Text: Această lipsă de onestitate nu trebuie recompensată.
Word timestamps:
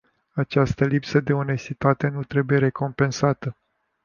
Această 0.33 0.85
lipsă 0.85 1.19
de 1.19 1.33
onestitate 1.33 2.07
nu 2.07 2.23
trebuie 2.23 2.57
recompensată. 2.57 3.57